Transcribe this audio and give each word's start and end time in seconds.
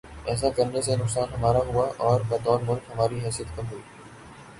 ایسا 0.25 0.49
کرنے 0.49 0.81
سے 0.81 0.95
نقصان 0.95 1.33
ہمارا 1.33 1.59
ہوا 1.67 1.85
اور 1.97 2.21
بطور 2.29 2.59
ملک 2.61 2.91
ہماری 2.93 3.19
حیثیت 3.25 3.55
کم 3.55 3.67
ہوئی۔ 3.71 3.81